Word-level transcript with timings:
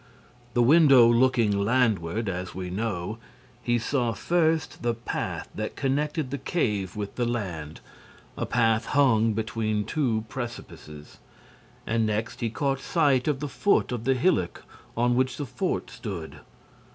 The 0.55 0.63
window 0.63 1.05
looking 1.07 1.51
landward, 1.55 2.27
as 2.27 2.55
we 2.55 2.71
know, 2.71 3.19
he 3.61 3.77
saw, 3.77 4.13
first, 4.13 4.81
the 4.81 4.95
path 4.95 5.47
that 5.53 5.75
connected 5.75 6.31
the 6.31 6.39
cave 6.39 6.95
with 6.95 7.17
the 7.17 7.25
land, 7.27 7.81
a 8.35 8.47
path 8.47 8.85
hung 8.97 9.33
between 9.33 9.83
two 9.85 10.25
precipices; 10.27 11.19
and, 11.85 12.07
next, 12.07 12.39
he 12.41 12.49
caught 12.49 12.79
sight 12.79 13.27
of 13.27 13.41
the 13.41 13.47
foot 13.47 13.91
of 13.91 14.05
the 14.05 14.15
hillock 14.15 14.63
on 14.97 15.15
which 15.15 15.37
the 15.37 15.45
fort 15.45 15.91
stood. 15.91 16.39